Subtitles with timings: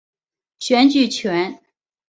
[0.57, 1.61] 选举权。